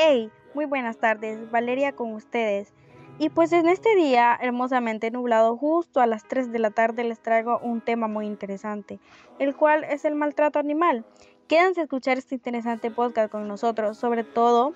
Hey, 0.00 0.30
muy 0.54 0.64
buenas 0.64 0.98
tardes, 0.98 1.50
Valeria 1.50 1.90
con 1.90 2.12
ustedes. 2.12 2.72
Y 3.18 3.30
pues 3.30 3.52
en 3.52 3.66
este 3.66 3.96
día 3.96 4.38
hermosamente 4.40 5.10
nublado, 5.10 5.56
justo 5.56 6.00
a 6.00 6.06
las 6.06 6.22
3 6.22 6.52
de 6.52 6.60
la 6.60 6.70
tarde 6.70 7.02
les 7.02 7.18
traigo 7.18 7.58
un 7.58 7.80
tema 7.80 8.06
muy 8.06 8.24
interesante, 8.26 9.00
el 9.40 9.56
cual 9.56 9.82
es 9.82 10.04
el 10.04 10.14
maltrato 10.14 10.60
animal. 10.60 11.04
Quédense 11.48 11.80
a 11.80 11.82
escuchar 11.82 12.16
este 12.16 12.36
interesante 12.36 12.92
podcast 12.92 13.28
con 13.28 13.48
nosotros, 13.48 13.98
sobre 13.98 14.22
todo 14.22 14.72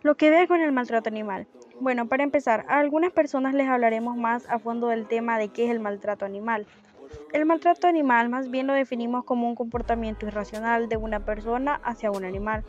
lo 0.00 0.16
que 0.16 0.30
ve 0.30 0.48
con 0.48 0.62
el 0.62 0.72
maltrato 0.72 1.10
animal. 1.10 1.46
Bueno, 1.78 2.08
para 2.08 2.24
empezar, 2.24 2.64
a 2.68 2.78
algunas 2.78 3.12
personas 3.12 3.52
les 3.52 3.68
hablaremos 3.68 4.16
más 4.16 4.48
a 4.48 4.58
fondo 4.58 4.88
del 4.88 5.06
tema 5.08 5.38
de 5.38 5.48
qué 5.48 5.66
es 5.66 5.70
el 5.70 5.80
maltrato 5.80 6.24
animal. 6.24 6.66
El 7.34 7.44
maltrato 7.44 7.86
animal 7.86 8.30
más 8.30 8.50
bien 8.50 8.66
lo 8.66 8.72
definimos 8.72 9.24
como 9.24 9.46
un 9.46 9.54
comportamiento 9.54 10.26
irracional 10.26 10.88
de 10.88 10.96
una 10.96 11.20
persona 11.20 11.82
hacia 11.84 12.10
un 12.10 12.24
animal 12.24 12.64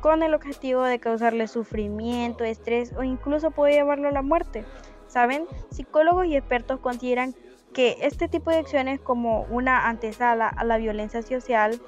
con 0.00 0.22
el 0.22 0.34
objetivo 0.34 0.82
de 0.82 0.98
causarle 0.98 1.48
sufrimiento, 1.48 2.44
estrés 2.44 2.92
o 2.96 3.02
incluso 3.02 3.50
puede 3.50 3.74
llevarlo 3.74 4.08
a 4.08 4.12
la 4.12 4.22
muerte. 4.22 4.64
¿Saben? 5.08 5.46
Psicólogos 5.70 6.26
y 6.26 6.36
expertos 6.36 6.80
consideran 6.80 7.34
que 7.72 7.96
este 8.00 8.28
tipo 8.28 8.50
de 8.50 8.58
acciones 8.58 9.00
como 9.00 9.42
una 9.50 9.88
antesala 9.88 10.48
a 10.48 10.64
la 10.64 10.78
violencia 10.78 11.22
social, 11.22 11.80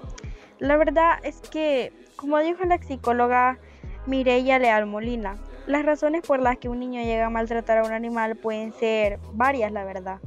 la 0.58 0.76
verdad 0.76 1.18
es 1.22 1.40
que, 1.40 1.92
como 2.16 2.38
dijo 2.38 2.64
la 2.64 2.78
psicóloga 2.78 3.58
Mireya 4.06 4.58
Leal 4.58 4.86
Molina, 4.86 5.36
las 5.66 5.84
razones 5.84 6.22
por 6.26 6.40
las 6.40 6.58
que 6.58 6.68
un 6.68 6.80
niño 6.80 7.02
llega 7.02 7.26
a 7.26 7.30
maltratar 7.30 7.78
a 7.78 7.84
un 7.84 7.92
animal 7.92 8.36
pueden 8.36 8.72
ser 8.72 9.18
varias, 9.32 9.72
la 9.72 9.84
verdad 9.84 10.18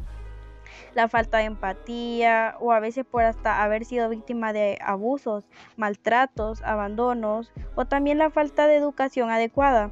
la 0.93 1.07
falta 1.07 1.37
de 1.37 1.45
empatía 1.45 2.55
o 2.59 2.71
a 2.71 2.79
veces 2.79 3.05
por 3.05 3.23
hasta 3.23 3.63
haber 3.63 3.85
sido 3.85 4.09
víctima 4.09 4.53
de 4.53 4.77
abusos, 4.81 5.43
maltratos, 5.77 6.61
abandonos 6.63 7.51
o 7.75 7.85
también 7.85 8.17
la 8.17 8.29
falta 8.29 8.67
de 8.67 8.77
educación 8.77 9.29
adecuada, 9.29 9.91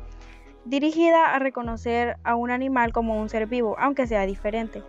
dirigida 0.65 1.33
a 1.33 1.39
reconocer 1.39 2.17
a 2.23 2.35
un 2.35 2.51
animal 2.51 2.91
como 2.91 3.19
un 3.19 3.29
ser 3.29 3.47
vivo, 3.47 3.75
aunque 3.79 4.07
sea 4.07 4.25
diferente. 4.25 4.83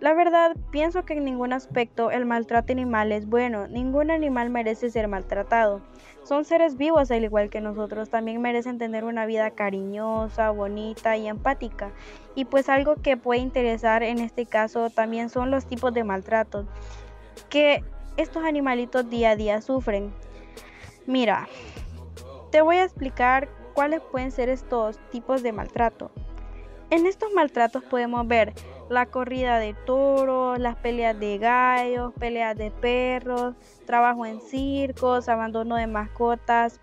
La 0.00 0.14
verdad, 0.14 0.56
pienso 0.70 1.04
que 1.04 1.12
en 1.12 1.26
ningún 1.26 1.52
aspecto 1.52 2.10
el 2.10 2.24
maltrato 2.24 2.72
animal 2.72 3.12
es 3.12 3.26
bueno, 3.26 3.68
ningún 3.68 4.10
animal 4.10 4.48
merece 4.48 4.90
ser 4.90 5.08
maltratado. 5.08 5.82
Son 6.24 6.46
seres 6.46 6.78
vivos 6.78 7.10
al 7.10 7.22
igual 7.22 7.50
que 7.50 7.60
nosotros, 7.60 8.08
también 8.08 8.40
merecen 8.40 8.78
tener 8.78 9.04
una 9.04 9.26
vida 9.26 9.50
cariñosa, 9.50 10.50
bonita 10.50 11.18
y 11.18 11.28
empática. 11.28 11.92
Y 12.34 12.46
pues 12.46 12.70
algo 12.70 12.96
que 12.96 13.18
puede 13.18 13.40
interesar 13.40 14.02
en 14.02 14.20
este 14.20 14.46
caso 14.46 14.88
también 14.88 15.28
son 15.28 15.50
los 15.50 15.66
tipos 15.66 15.92
de 15.92 16.02
maltrato 16.02 16.66
que 17.50 17.84
estos 18.16 18.42
animalitos 18.42 19.10
día 19.10 19.30
a 19.30 19.36
día 19.36 19.60
sufren. 19.60 20.14
Mira, 21.06 21.46
te 22.50 22.62
voy 22.62 22.76
a 22.76 22.84
explicar 22.84 23.50
cuáles 23.74 24.00
pueden 24.00 24.30
ser 24.30 24.48
estos 24.48 24.98
tipos 25.10 25.42
de 25.42 25.52
maltrato. 25.52 26.10
En 26.90 27.06
estos 27.06 27.32
maltratos 27.32 27.84
podemos 27.84 28.26
ver 28.26 28.52
la 28.88 29.06
corrida 29.06 29.60
de 29.60 29.74
toros, 29.74 30.58
las 30.58 30.74
peleas 30.74 31.18
de 31.20 31.38
gallos, 31.38 32.12
peleas 32.18 32.58
de 32.58 32.72
perros, 32.72 33.54
trabajo 33.86 34.26
en 34.26 34.40
circos, 34.40 35.28
abandono 35.28 35.76
de 35.76 35.86
mascotas, 35.86 36.80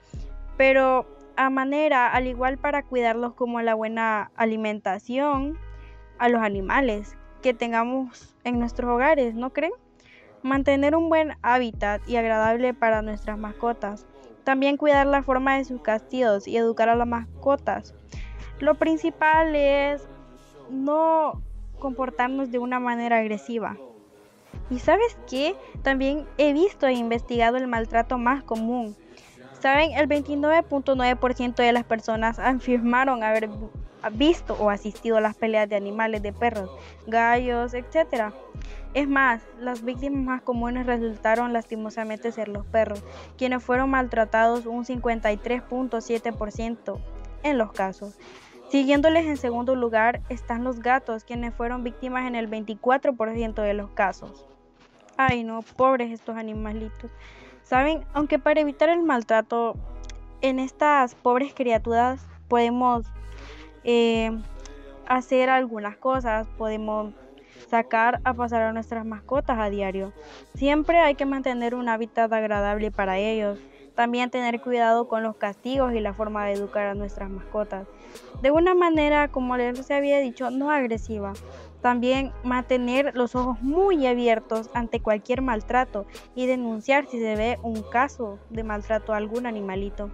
pero 0.56 1.06
a 1.36 1.50
manera, 1.50 2.08
al 2.08 2.26
igual 2.26 2.58
para 2.58 2.84
cuidarlos 2.84 3.34
como 3.34 3.62
la 3.62 3.76
buena 3.76 4.32
alimentación 4.38 5.58
a 6.18 6.30
los 6.30 6.42
animales 6.42 7.18
que 7.42 7.54
tengamos 7.54 8.34
en 8.46 8.60
nuestros 8.60 8.90
hogares, 8.90 9.36
¿no 9.36 9.52
creen? 9.52 9.74
Mantener 10.42 10.96
un 10.96 11.10
buen 11.10 11.34
hábitat 11.42 12.02
y 12.08 12.16
agradable 12.16 12.74
para 12.74 13.02
nuestras 13.02 13.38
mascotas. 13.38 14.06
También 14.46 14.78
cuidar 14.78 15.06
la 15.06 15.22
forma 15.22 15.58
de 15.58 15.66
sus 15.66 15.82
castigos 15.82 16.48
y 16.48 16.56
educar 16.56 16.88
a 16.88 16.96
las 16.96 17.08
mascotas. 17.08 17.94
Lo 18.60 18.76
principal 18.76 19.56
es 19.56 20.08
no 20.70 21.42
comportarnos 21.80 22.52
de 22.52 22.60
una 22.60 22.80
manera 22.80 23.20
agresiva. 23.20 23.78
Y 24.70 24.80
sabes 24.80 25.18
qué? 25.30 25.56
También 25.84 26.26
he 26.38 26.54
visto 26.54 26.88
e 26.88 26.94
investigado 26.94 27.58
el 27.58 27.67
maltrato 27.67 28.17
más 28.17 28.44
común. 28.44 28.96
Saben, 29.60 29.92
el 29.94 30.08
29.9% 30.08 31.56
de 31.56 31.72
las 31.72 31.84
personas 31.84 32.40
afirmaron 32.40 33.23
haber 33.23 33.50
visto 34.14 34.54
o 34.56 34.70
asistido 34.70 35.17
a 35.17 35.22
las 35.22 35.36
peleas 35.36 35.70
de 35.70 35.76
animales, 35.76 36.22
de 36.22 36.34
perros, 36.34 36.70
gallos, 37.08 37.73
etc. 37.73 38.34
Es 38.94 39.08
más, 39.08 39.42
las 39.60 39.84
víctimas 39.84 40.23
más 40.23 40.42
comunes 40.42 40.86
resultaron 40.86 41.54
lastimosamente 41.54 42.32
ser 42.32 42.50
los 42.50 42.66
perros, 42.66 43.04
quienes 43.38 43.64
fueron 43.64 43.90
maltratados 43.90 44.66
un 44.66 44.86
53.7% 44.86 47.00
en 47.44 47.58
los 47.58 47.72
casos. 47.72 48.17
Siguiéndoles 48.70 49.26
en 49.26 49.38
segundo 49.38 49.76
lugar 49.76 50.22
están 50.30 50.64
los 50.64 50.80
gatos, 50.80 51.23
quienes 51.23 51.54
fueron 51.54 51.83
víctimas 51.83 52.28
en 52.28 52.36
el 52.36 52.50
24% 52.50 53.61
de 53.61 53.73
los 53.73 53.92
casos. 53.92 54.45
Ay, 55.16 55.44
no, 55.44 55.61
pobres 55.61 56.11
estos 56.11 56.36
animalitos. 56.36 57.10
Saben, 57.64 58.05
aunque 58.14 58.39
para 58.39 58.60
evitar 58.60 58.89
el 58.89 59.04
maltrato 59.04 59.76
en 60.42 60.60
estas 60.60 61.16
pobres 61.16 61.54
criaturas 61.54 62.26
podemos 62.48 63.05
eh, 63.83 64.32
hacer 65.08 65.49
algunas 65.49 65.98
cosas, 65.98 66.48
podemos 66.58 67.14
sacar 67.70 68.22
a 68.23 68.34
pasar 68.34 68.61
a 68.64 68.73
nuestras 68.73 69.05
mascotas 69.05 69.60
a 69.60 69.70
diario. 69.70 70.14
Siempre 70.55 70.99
hay 70.99 71.16
que 71.16 71.26
mantener 71.26 71.73
un 71.73 71.89
hábitat 71.89 72.32
agradable 72.32 72.92
para 72.92 73.17
ellos. 73.17 73.60
También 73.98 74.30
tener 74.30 74.62
cuidado 74.62 75.08
con 75.08 75.24
los 75.24 75.38
castigos 75.38 75.92
y 75.96 76.00
la 76.00 76.14
forma 76.14 76.46
de 76.46 76.54
educar 76.54 76.86
a 76.86 76.94
nuestras 76.94 77.32
mascotas. 77.32 77.88
De 78.44 78.52
una 78.52 78.76
manera, 78.76 79.28
como 79.30 79.58
les 79.58 79.90
había 79.90 80.20
dicho, 80.20 80.52
no 80.52 80.70
agresiva. 80.70 81.34
También 81.82 82.32
mantener 82.44 83.18
los 83.18 83.34
ojos 83.34 83.60
muy 83.64 84.06
abiertos 84.06 84.70
ante 84.76 85.00
cualquier 85.00 85.42
maltrato 85.42 86.06
y 86.36 86.46
denunciar 86.46 87.08
si 87.08 87.20
se 87.20 87.36
ve 87.36 87.58
un 87.64 87.82
caso 87.82 88.38
de 88.52 88.64
maltrato 88.64 89.14
a 89.14 89.18
algún 89.18 89.48
animalito. 89.48 90.12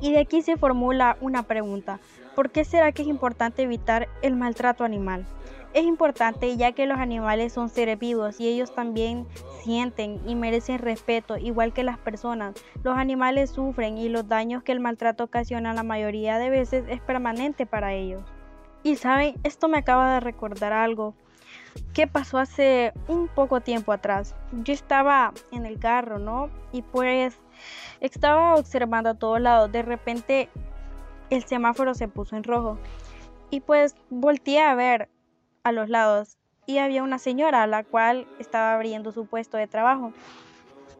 Y 0.00 0.12
de 0.12 0.20
aquí 0.20 0.42
se 0.42 0.56
formula 0.56 1.16
una 1.20 1.42
pregunta. 1.42 1.98
¿Por 2.36 2.50
qué 2.50 2.64
será 2.64 2.92
que 2.92 3.02
es 3.02 3.08
importante 3.08 3.62
evitar 3.62 4.06
el 4.22 4.36
maltrato 4.36 4.84
animal? 4.84 5.26
Es 5.74 5.84
importante 5.84 6.56
ya 6.56 6.72
que 6.72 6.86
los 6.86 6.98
animales 6.98 7.52
son 7.52 7.68
seres 7.68 7.98
vivos 7.98 8.40
y 8.40 8.48
ellos 8.48 8.74
también 8.74 9.26
sienten 9.62 10.20
y 10.26 10.34
merecen 10.34 10.78
respeto 10.78 11.36
igual 11.36 11.72
que 11.74 11.82
las 11.82 11.98
personas. 11.98 12.54
Los 12.82 12.96
animales 12.96 13.50
sufren 13.50 13.98
y 13.98 14.08
los 14.08 14.26
daños 14.28 14.62
que 14.62 14.72
el 14.72 14.80
maltrato 14.80 15.24
ocasiona 15.24 15.74
la 15.74 15.82
mayoría 15.82 16.38
de 16.38 16.48
veces 16.48 16.84
es 16.88 17.00
permanente 17.02 17.66
para 17.66 17.92
ellos. 17.92 18.24
Y 18.82 18.96
saben, 18.96 19.34
esto 19.44 19.68
me 19.68 19.78
acaba 19.78 20.14
de 20.14 20.20
recordar 20.20 20.72
algo 20.72 21.14
que 21.92 22.06
pasó 22.06 22.38
hace 22.38 22.92
un 23.06 23.28
poco 23.28 23.60
tiempo 23.60 23.92
atrás. 23.92 24.34
Yo 24.64 24.72
estaba 24.72 25.32
en 25.52 25.66
el 25.66 25.78
carro, 25.78 26.18
¿no? 26.18 26.48
Y 26.72 26.82
pues 26.82 27.38
estaba 28.00 28.54
observando 28.54 29.10
a 29.10 29.14
todos 29.14 29.40
lados. 29.40 29.70
De 29.70 29.82
repente 29.82 30.48
el 31.28 31.44
semáforo 31.44 31.94
se 31.94 32.08
puso 32.08 32.36
en 32.36 32.44
rojo. 32.44 32.78
Y 33.50 33.60
pues 33.60 33.94
volteé 34.10 34.62
a 34.62 34.74
ver 34.74 35.08
a 35.68 35.72
los 35.72 35.88
lados 35.88 36.38
y 36.66 36.78
había 36.78 37.02
una 37.02 37.18
señora 37.18 37.66
la 37.66 37.84
cual 37.84 38.26
estaba 38.38 38.74
abriendo 38.74 39.12
su 39.12 39.26
puesto 39.26 39.56
de 39.56 39.66
trabajo 39.66 40.12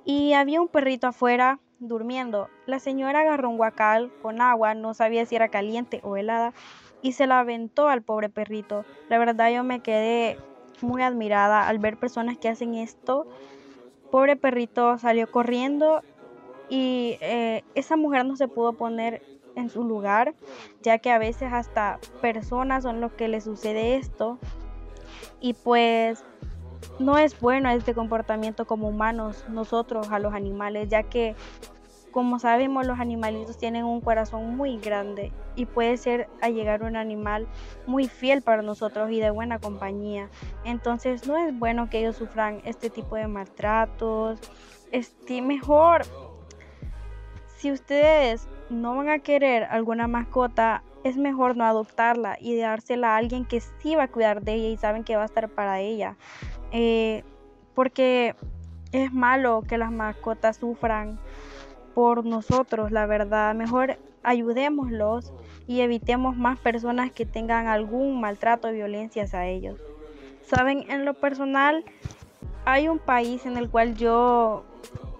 y 0.04 0.32
había 0.32 0.60
un 0.60 0.68
perrito 0.68 1.06
afuera 1.06 1.60
durmiendo. 1.78 2.48
La 2.66 2.78
señora 2.78 3.20
agarró 3.20 3.50
un 3.50 3.58
guacal 3.58 4.10
con 4.22 4.40
agua, 4.40 4.74
no 4.74 4.94
sabía 4.94 5.26
si 5.26 5.36
era 5.36 5.48
caliente 5.48 6.00
o 6.02 6.16
helada 6.16 6.54
y 7.02 7.12
se 7.12 7.26
la 7.26 7.40
aventó 7.40 7.88
al 7.88 8.02
pobre 8.02 8.28
perrito. 8.28 8.84
La 9.08 9.18
verdad 9.18 9.50
yo 9.52 9.64
me 9.64 9.80
quedé 9.80 10.38
muy 10.80 11.02
admirada 11.02 11.68
al 11.68 11.78
ver 11.78 11.98
personas 11.98 12.38
que 12.38 12.48
hacen 12.48 12.74
esto. 12.74 13.26
Pobre 14.10 14.36
perrito 14.36 14.98
salió 14.98 15.30
corriendo 15.30 16.02
y 16.68 17.18
eh, 17.20 17.64
esa 17.74 17.96
mujer 17.96 18.24
no 18.24 18.36
se 18.36 18.48
pudo 18.48 18.72
poner 18.72 19.22
en 19.58 19.70
su 19.70 19.84
lugar, 19.84 20.34
ya 20.82 20.98
que 20.98 21.10
a 21.10 21.18
veces 21.18 21.52
hasta 21.52 21.98
personas 22.20 22.82
son 22.84 23.00
los 23.00 23.12
que 23.12 23.28
le 23.28 23.40
sucede 23.40 23.96
esto. 23.96 24.38
Y 25.40 25.54
pues 25.54 26.24
no 26.98 27.18
es 27.18 27.38
bueno 27.40 27.70
este 27.70 27.94
comportamiento 27.94 28.66
como 28.66 28.88
humanos, 28.88 29.44
nosotros 29.48 30.10
a 30.10 30.18
los 30.18 30.34
animales, 30.34 30.88
ya 30.88 31.04
que 31.04 31.36
como 32.10 32.38
sabemos 32.38 32.86
los 32.86 32.98
animalitos 32.98 33.58
tienen 33.58 33.84
un 33.84 34.00
corazón 34.00 34.56
muy 34.56 34.78
grande 34.78 35.32
y 35.54 35.66
puede 35.66 35.96
ser 35.96 36.28
a 36.40 36.48
llegar 36.48 36.82
un 36.82 36.96
animal 36.96 37.46
muy 37.86 38.08
fiel 38.08 38.42
para 38.42 38.62
nosotros 38.62 39.10
y 39.10 39.20
de 39.20 39.30
buena 39.30 39.58
compañía. 39.58 40.28
Entonces 40.64 41.26
no 41.26 41.36
es 41.36 41.56
bueno 41.56 41.90
que 41.90 42.00
ellos 42.00 42.16
sufran 42.16 42.60
este 42.64 42.90
tipo 42.90 43.16
de 43.16 43.28
maltratos. 43.28 44.40
Este, 44.90 45.42
mejor 45.42 46.02
si 47.58 47.72
ustedes 47.72 48.48
no 48.70 48.96
van 48.96 49.08
a 49.08 49.18
querer 49.18 49.64
alguna 49.64 50.06
mascota, 50.08 50.82
es 51.04 51.16
mejor 51.16 51.56
no 51.56 51.64
adoptarla 51.64 52.36
y 52.40 52.56
dársela 52.56 53.14
a 53.14 53.16
alguien 53.16 53.44
que 53.44 53.60
sí 53.60 53.94
va 53.94 54.04
a 54.04 54.08
cuidar 54.08 54.42
de 54.42 54.54
ella 54.54 54.68
y 54.68 54.76
saben 54.76 55.04
que 55.04 55.16
va 55.16 55.22
a 55.22 55.26
estar 55.26 55.48
para 55.48 55.80
ella. 55.80 56.16
Eh, 56.72 57.24
porque 57.74 58.34
es 58.92 59.12
malo 59.12 59.62
que 59.66 59.78
las 59.78 59.92
mascotas 59.92 60.56
sufran 60.56 61.18
por 61.94 62.24
nosotros, 62.24 62.90
la 62.90 63.06
verdad. 63.06 63.54
Mejor 63.54 63.98
ayudémoslos 64.22 65.32
y 65.66 65.80
evitemos 65.80 66.36
más 66.36 66.58
personas 66.58 67.12
que 67.12 67.26
tengan 67.26 67.66
algún 67.66 68.20
maltrato 68.20 68.68
o 68.68 68.72
violencia 68.72 69.26
a 69.32 69.46
ellos. 69.46 69.80
Saben, 70.42 70.90
en 70.90 71.04
lo 71.04 71.14
personal, 71.14 71.84
hay 72.64 72.88
un 72.88 72.98
país 72.98 73.46
en 73.46 73.56
el 73.56 73.68
cual 73.70 73.94
yo 73.94 74.64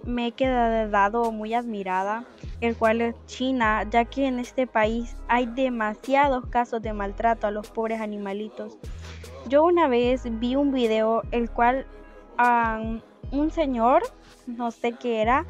me 0.04 0.28
he 0.28 0.32
quedado 0.32 1.32
muy 1.32 1.52
admirada, 1.54 2.24
el 2.60 2.76
cual 2.76 3.00
es 3.00 3.14
China, 3.26 3.84
ya 3.88 4.04
que 4.04 4.26
en 4.26 4.38
este 4.38 4.66
país 4.66 5.16
hay 5.28 5.46
demasiados 5.46 6.46
casos 6.46 6.82
de 6.82 6.92
maltrato 6.92 7.46
a 7.46 7.50
los 7.50 7.70
pobres 7.70 8.00
animalitos. 8.00 8.78
Yo 9.46 9.64
una 9.64 9.88
vez 9.88 10.22
vi 10.38 10.56
un 10.56 10.72
video 10.72 11.22
el 11.30 11.50
cual 11.50 11.86
un 13.30 13.50
señor, 13.50 14.02
no 14.46 14.70
sé 14.70 14.92
qué 14.92 15.22
era, 15.22 15.46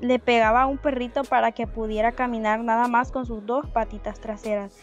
le 0.00 0.18
pegaba 0.18 0.62
a 0.62 0.66
un 0.66 0.78
perrito 0.78 1.24
para 1.24 1.52
que 1.52 1.66
pudiera 1.66 2.12
caminar 2.12 2.60
nada 2.60 2.88
más 2.88 3.10
con 3.10 3.26
sus 3.26 3.44
dos 3.44 3.66
patitas 3.70 4.20
traseras. 4.20 4.76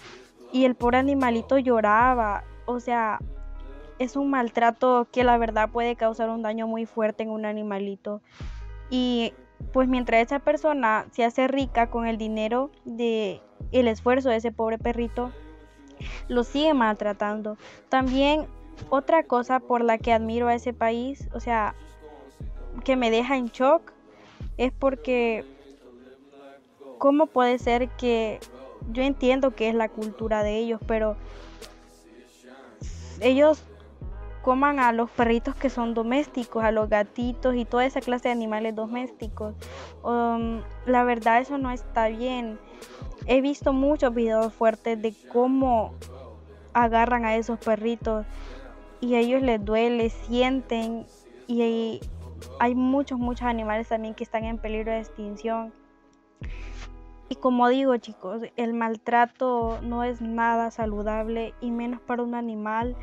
Y 0.52 0.66
el 0.66 0.76
pobre 0.76 0.98
animalito 0.98 1.58
lloraba. 1.58 2.44
O 2.66 2.80
sea, 2.80 3.20
es 4.00 4.16
un 4.16 4.30
maltrato 4.30 5.08
que 5.12 5.24
la 5.24 5.38
verdad 5.38 5.70
puede 5.70 5.96
causar 5.96 6.30
un 6.30 6.42
daño 6.42 6.68
muy 6.68 6.86
fuerte 6.86 7.24
en 7.24 7.30
un 7.30 7.46
animalito. 7.46 8.22
Y 8.90 9.34
pues 9.74 9.88
mientras 9.88 10.22
esa 10.22 10.40
persona 10.40 11.06
se 11.12 11.24
hace 11.24 11.48
rica 11.48 11.90
con 11.90 12.08
el 12.08 12.18
dinero 12.18 12.72
de 12.86 13.42
el 13.72 13.88
esfuerzo 13.88 14.30
de 14.30 14.38
ese 14.38 14.52
pobre 14.52 14.78
perrito, 14.78 15.32
lo 16.28 16.44
sigue 16.44 16.74
maltratando. 16.74 17.58
También 17.90 18.48
otra 18.90 19.24
cosa 19.24 19.60
por 19.60 19.84
la 19.84 19.98
que 19.98 20.14
admiro 20.14 20.48
a 20.48 20.56
ese 20.56 20.74
país, 20.74 21.30
o 21.34 21.40
sea, 21.40 21.76
que 22.84 22.96
me 22.96 23.12
deja 23.12 23.38
en 23.38 23.48
shock, 23.48 23.92
es 24.58 24.72
porque 24.72 25.46
¿cómo 26.98 27.28
puede 27.28 27.60
ser 27.60 27.90
que 27.90 28.40
yo 28.92 29.04
entiendo 29.04 29.52
que 29.52 29.70
es 29.70 29.76
la 29.76 29.90
cultura 29.90 30.44
de 30.44 30.58
ellos, 30.58 30.80
pero 30.88 31.18
ellos 33.22 33.64
coman 34.46 34.80
a 34.80 34.92
los 34.92 35.10
perritos 35.10 35.56
que 35.56 35.72
son 35.72 35.96
domésticos, 35.96 36.64
a 36.64 36.70
los 36.70 36.88
gatitos 36.88 37.56
y 37.56 37.66
toda 37.66 37.84
esa 37.84 38.00
clase 38.00 38.28
de 38.28 38.34
animales 38.34 38.76
domésticos. 38.76 39.56
Um, 40.04 40.62
la 40.86 41.04
verdad 41.04 41.42
eso 41.42 41.58
no 41.58 41.72
está 41.72 42.10
bien. 42.10 42.60
He 43.26 43.42
visto 43.42 43.74
muchos 43.74 44.14
videos 44.14 44.54
fuertes 44.54 45.02
de 45.02 45.16
cómo 45.34 45.96
agarran 46.74 47.26
a 47.26 47.36
esos 47.36 47.58
perritos 47.58 48.28
y 49.02 49.16
a 49.16 49.20
ellos 49.20 49.42
les 49.42 49.66
duele, 49.66 50.12
sienten 50.12 51.08
y 51.48 52.00
hay 52.60 52.76
muchos, 52.76 53.18
muchos 53.18 53.48
animales 53.48 53.88
también 53.88 54.14
que 54.14 54.24
están 54.24 54.44
en 54.44 54.60
peligro 54.60 54.92
de 54.92 55.00
extinción. 55.00 55.74
Y 57.30 57.36
como 57.38 57.68
digo 57.70 57.98
chicos, 57.98 58.44
el 58.58 58.76
maltrato 58.76 59.80
no 59.82 60.04
es 60.04 60.22
nada 60.22 60.70
saludable 60.70 61.56
y 61.62 61.72
menos 61.72 62.00
para 62.00 62.22
un 62.22 62.36
animal. 62.36 62.96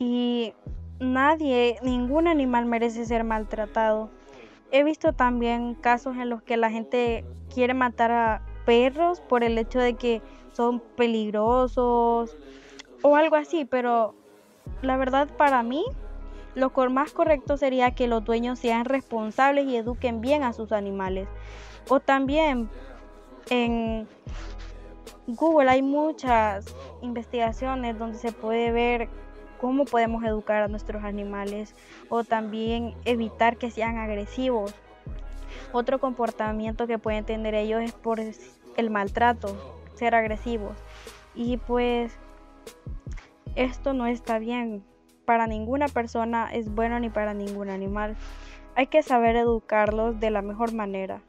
Y 0.00 0.54
nadie, 0.98 1.78
ningún 1.82 2.26
animal 2.26 2.64
merece 2.64 3.04
ser 3.04 3.22
maltratado. 3.22 4.10
He 4.72 4.82
visto 4.82 5.12
también 5.12 5.74
casos 5.74 6.16
en 6.16 6.30
los 6.30 6.42
que 6.42 6.56
la 6.56 6.70
gente 6.70 7.24
quiere 7.52 7.74
matar 7.74 8.10
a 8.10 8.42
perros 8.64 9.20
por 9.20 9.44
el 9.44 9.58
hecho 9.58 9.78
de 9.78 9.94
que 9.94 10.22
son 10.52 10.80
peligrosos 10.80 12.36
o 13.02 13.16
algo 13.16 13.36
así, 13.36 13.66
pero 13.66 14.14
la 14.82 14.96
verdad 14.96 15.28
para 15.36 15.62
mí 15.62 15.84
lo 16.54 16.70
más 16.90 17.12
correcto 17.12 17.56
sería 17.56 17.94
que 17.94 18.08
los 18.08 18.24
dueños 18.24 18.58
sean 18.58 18.84
responsables 18.84 19.66
y 19.66 19.76
eduquen 19.76 20.20
bien 20.20 20.42
a 20.42 20.52
sus 20.52 20.72
animales. 20.72 21.28
O 21.88 22.00
también 22.00 22.70
en 23.50 24.08
Google 25.26 25.70
hay 25.70 25.82
muchas 25.82 26.74
investigaciones 27.02 27.98
donde 27.98 28.18
se 28.18 28.32
puede 28.32 28.72
ver 28.72 29.08
cómo 29.60 29.84
podemos 29.84 30.24
educar 30.24 30.62
a 30.62 30.68
nuestros 30.68 31.04
animales 31.04 31.74
o 32.08 32.24
también 32.24 32.94
evitar 33.04 33.56
que 33.56 33.70
sean 33.70 33.98
agresivos. 33.98 34.74
Otro 35.72 36.00
comportamiento 36.00 36.86
que 36.86 36.98
pueden 36.98 37.24
tener 37.24 37.54
ellos 37.54 37.82
es 37.82 37.92
por 37.92 38.20
el 38.20 38.90
maltrato, 38.90 39.78
ser 39.94 40.14
agresivos. 40.14 40.76
Y 41.34 41.58
pues 41.58 42.16
esto 43.54 43.92
no 43.92 44.06
está 44.06 44.38
bien 44.38 44.84
para 45.24 45.46
ninguna 45.46 45.86
persona 45.86 46.50
es 46.52 46.74
bueno 46.74 46.98
ni 46.98 47.08
para 47.08 47.34
ningún 47.34 47.70
animal. 47.70 48.16
Hay 48.74 48.88
que 48.88 49.02
saber 49.02 49.36
educarlos 49.36 50.18
de 50.18 50.30
la 50.30 50.42
mejor 50.42 50.72
manera. 50.72 51.22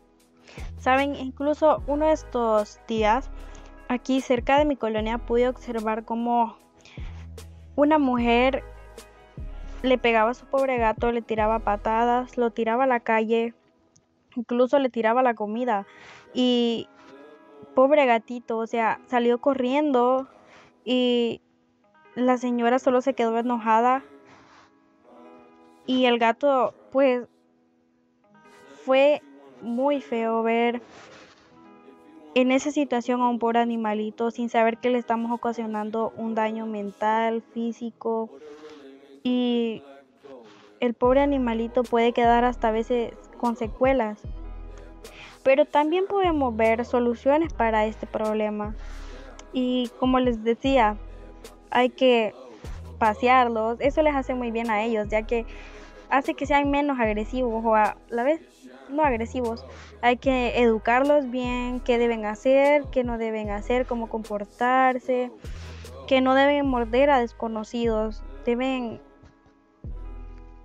Saben, 0.79 1.15
incluso 1.15 1.83
uno 1.85 2.07
de 2.07 2.13
estos 2.13 2.79
días, 2.87 3.29
aquí 3.89 4.21
cerca 4.21 4.57
de 4.57 4.65
mi 4.65 4.75
colonia, 4.75 5.19
pude 5.19 5.47
observar 5.47 6.03
cómo 6.03 6.57
una 7.75 7.97
mujer 7.97 8.63
le 9.81 9.97
pegaba 9.97 10.31
a 10.31 10.35
su 10.35 10.45
pobre 10.45 10.77
gato, 10.77 11.11
le 11.11 11.21
tiraba 11.21 11.59
patadas, 11.59 12.37
lo 12.37 12.51
tiraba 12.51 12.83
a 12.83 12.87
la 12.87 12.99
calle, 12.99 13.53
incluso 14.35 14.79
le 14.79 14.89
tiraba 14.89 15.23
la 15.23 15.33
comida. 15.33 15.87
Y 16.33 16.87
pobre 17.73 18.05
gatito, 18.05 18.57
o 18.57 18.67
sea, 18.67 18.99
salió 19.07 19.39
corriendo 19.39 20.27
y 20.85 21.41
la 22.15 22.37
señora 22.37 22.79
solo 22.79 23.01
se 23.01 23.13
quedó 23.13 23.37
enojada 23.37 24.03
y 25.85 26.05
el 26.05 26.19
gato 26.19 26.73
pues 26.91 27.27
fue 28.85 29.21
muy 29.61 30.01
feo 30.01 30.43
ver 30.43 30.81
en 32.33 32.51
esa 32.51 32.71
situación 32.71 33.21
a 33.21 33.29
un 33.29 33.39
pobre 33.39 33.59
animalito 33.59 34.31
sin 34.31 34.49
saber 34.49 34.77
que 34.77 34.89
le 34.89 34.97
estamos 34.97 35.31
ocasionando 35.31 36.13
un 36.15 36.33
daño 36.35 36.65
mental, 36.65 37.43
físico 37.53 38.29
y 39.23 39.83
el 40.79 40.93
pobre 40.93 41.21
animalito 41.21 41.83
puede 41.83 42.13
quedar 42.13 42.43
hasta 42.43 42.69
a 42.69 42.71
veces 42.71 43.13
con 43.37 43.55
secuelas. 43.55 44.19
Pero 45.43 45.65
también 45.65 46.05
podemos 46.07 46.55
ver 46.55 46.85
soluciones 46.85 47.51
para 47.51 47.85
este 47.85 48.07
problema. 48.07 48.75
Y 49.53 49.89
como 49.99 50.19
les 50.19 50.43
decía, 50.43 50.97
hay 51.69 51.89
que 51.89 52.33
pasearlos, 52.97 53.77
eso 53.79 54.03
les 54.03 54.15
hace 54.15 54.35
muy 54.35 54.51
bien 54.51 54.69
a 54.69 54.83
ellos, 54.83 55.07
ya 55.09 55.23
que 55.23 55.45
hace 56.11 56.35
que 56.35 56.45
sean 56.45 56.69
menos 56.69 56.99
agresivos 56.99 57.63
o 57.65 57.75
a 57.75 57.97
la 58.09 58.23
vez 58.23 58.41
no 58.89 59.03
agresivos. 59.03 59.65
Hay 60.01 60.17
que 60.17 60.61
educarlos 60.61 61.31
bien, 61.31 61.79
qué 61.79 61.97
deben 61.97 62.25
hacer, 62.25 62.83
qué 62.91 63.03
no 63.03 63.17
deben 63.17 63.49
hacer, 63.49 63.85
cómo 63.85 64.09
comportarse, 64.09 65.31
que 66.07 66.21
no 66.21 66.35
deben 66.35 66.67
morder 66.67 67.09
a 67.09 67.19
desconocidos, 67.19 68.23
deben 68.45 68.99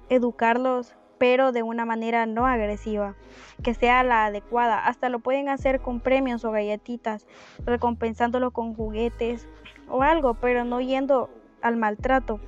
educarlos 0.09 0.95
pero 1.19 1.53
de 1.53 1.63
una 1.63 1.85
manera 1.85 2.27
no 2.27 2.47
agresiva, 2.47 3.15
que 3.63 3.75
sea 3.75 4.03
la 4.03 4.27
adecuada. 4.27 4.87
Hasta 4.87 5.09
lo 5.09 5.21
pueden 5.21 5.49
hacer 5.49 5.81
con 5.81 6.01
premios 6.01 6.45
o 6.45 6.51
galletitas, 6.51 7.27
recompensándolo 7.65 8.51
con 8.51 8.75
juguetes 8.75 9.49
o 9.89 10.03
algo, 10.03 10.35
pero 10.35 10.65
no 10.65 10.81
yendo 10.81 11.31
al 11.63 11.77
maltrato. 11.77 12.41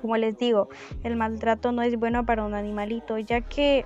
Como 0.00 0.16
les 0.16 0.38
digo, 0.38 0.68
el 1.02 1.16
maltrato 1.16 1.72
no 1.72 1.82
es 1.82 1.98
bueno 1.98 2.24
para 2.24 2.44
un 2.44 2.54
animalito, 2.54 3.18
ya 3.18 3.40
que 3.40 3.84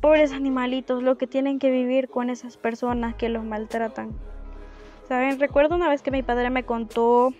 pobres 0.00 0.32
animalitos 0.32 1.02
lo 1.02 1.16
que 1.16 1.26
tienen 1.26 1.58
que 1.58 1.70
vivir 1.70 2.08
con 2.08 2.30
esas 2.30 2.56
personas 2.56 3.14
que 3.14 3.28
los 3.28 3.44
maltratan. 3.44 4.16
Saben, 5.08 5.38
recuerdo 5.40 5.76
una 5.76 5.88
vez 5.88 6.02
que 6.02 6.10
mi 6.10 6.22
padre 6.22 6.50
me 6.50 6.64
contó 6.64 7.32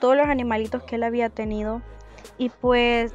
todos 0.00 0.16
los 0.16 0.26
animalitos 0.26 0.82
que 0.82 0.96
él 0.96 1.02
había 1.02 1.28
tenido 1.28 1.82
y 2.38 2.48
pues 2.48 3.14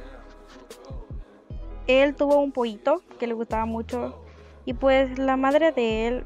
él 1.86 2.14
tuvo 2.14 2.38
un 2.40 2.52
pollito 2.52 3.02
que 3.18 3.26
le 3.26 3.34
gustaba 3.34 3.66
mucho 3.66 4.20
y 4.64 4.74
pues 4.74 5.18
la 5.18 5.36
madre 5.36 5.72
de 5.72 6.06
él 6.06 6.24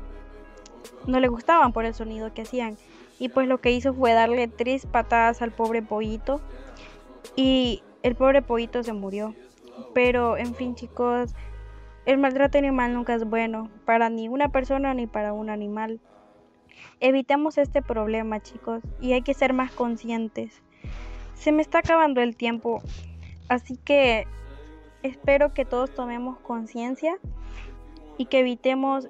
no 1.07 1.21
le 1.21 1.29
gustaban 1.29 1.73
por 1.73 1.85
el 1.85 1.95
sonido 1.95 2.33
que 2.33 2.43
hacían 2.43 2.77
y 3.19 3.29
pues 3.29 3.49
lo 3.49 3.61
que 3.61 3.73
hizo 3.73 3.93
fue 3.95 4.13
darle 4.13 4.49
tres 4.49 4.87
patadas 4.87 5.43
al 5.43 5.51
pobre 5.51 5.83
pollito 5.83 6.41
y 7.37 7.83
el 8.03 8.15
pobre 8.17 8.43
pollito 8.43 8.83
se 8.83 8.93
murió. 8.93 9.35
Pero 9.95 10.37
en 10.37 10.55
fin 10.55 10.75
chicos, 10.75 11.35
el 12.07 12.19
maltrato 12.19 12.59
animal 12.59 12.95
nunca 12.95 13.15
es 13.15 13.25
bueno 13.25 13.71
para 13.85 14.11
ni 14.11 14.29
una 14.29 14.51
persona 14.51 14.95
ni 14.95 15.07
para 15.07 15.33
un 15.33 15.51
animal. 15.51 16.01
Evitemos 17.01 17.59
este 17.59 17.83
problema 17.83 18.41
chicos 18.41 18.83
y 19.01 19.13
hay 19.13 19.23
que 19.23 19.35
ser 19.35 19.53
más 19.53 19.73
conscientes. 19.73 20.63
Se 21.35 21.53
me 21.53 21.63
está 21.63 21.79
acabando 21.79 22.21
el 22.21 22.37
tiempo, 22.37 22.83
así 23.49 23.77
que 23.79 24.27
espero 25.03 25.55
que 25.55 25.65
todos 25.65 25.91
tomemos 25.95 26.39
conciencia 26.41 27.17
y 28.19 28.27
que 28.27 28.41
evitemos 28.41 29.09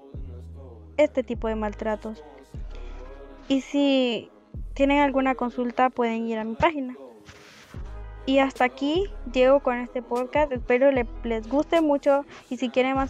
este 0.97 1.23
tipo 1.23 1.49
de 1.49 1.57
maltratos. 1.57 2.23
Y 3.49 3.63
si 3.63 4.31
tienen 4.75 5.01
alguna 5.01 5.35
consulta 5.35 5.91
pueden 5.91 6.27
ir 6.27 6.39
a 6.39 6.45
mi 6.45 6.55
página. 6.55 6.97
Y 8.31 8.39
hasta 8.39 8.63
aquí 8.63 9.07
llego 9.33 9.59
con 9.59 9.79
este 9.79 10.03
podcast. 10.03 10.53
Espero 10.53 10.93
les 10.93 11.49
guste 11.49 11.81
mucho 11.81 12.25
y 12.49 12.59
si 12.59 12.69
quieren 12.69 12.95
más 12.95 13.09